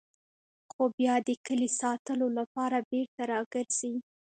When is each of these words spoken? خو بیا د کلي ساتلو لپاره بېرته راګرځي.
خو 0.71 0.83
بیا 0.97 1.15
د 1.27 1.29
کلي 1.45 1.69
ساتلو 1.81 2.27
لپاره 2.37 2.77
بېرته 2.91 3.21
راګرځي. 3.33 3.93